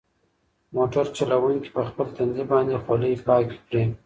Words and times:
موټر 0.75 1.05
چلونکي 1.17 1.69
په 1.75 1.81
خپل 1.89 2.07
تندي 2.15 2.43
باندې 2.51 2.75
خولې 2.83 3.11
پاکې 3.27 3.57
کړې. 3.67 3.83